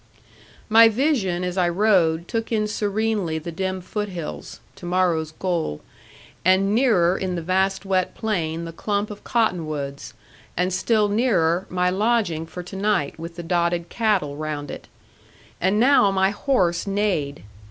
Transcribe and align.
My 0.67 0.89
vision, 0.89 1.43
as 1.43 1.59
I 1.59 1.69
rode, 1.69 2.27
took 2.27 2.51
in 2.51 2.65
serenely 2.67 3.37
the 3.37 3.51
dim 3.51 3.81
foot 3.81 4.09
hills, 4.09 4.59
to 4.77 4.87
morrow's 4.87 5.31
goal, 5.31 5.81
and 6.43 6.73
nearer 6.73 7.15
in 7.15 7.35
the 7.35 7.41
vast 7.43 7.85
wet 7.85 8.15
plain 8.15 8.65
the 8.65 8.71
clump 8.73 9.11
of 9.11 9.23
cottonwoods, 9.23 10.15
and 10.57 10.73
still 10.73 11.07
nearer 11.07 11.67
my 11.69 11.91
lodging 11.91 12.47
for 12.47 12.63
to 12.63 12.75
night 12.75 13.19
with 13.19 13.35
the 13.35 13.43
dotted 13.43 13.89
cattle 13.89 14.35
round 14.35 14.71
it. 14.71 14.87
And 15.61 15.79
now 15.79 16.09
my 16.09 16.31
horse 16.31 16.87
neighed. 16.87 17.43